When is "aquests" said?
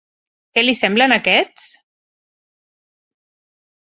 1.17-1.67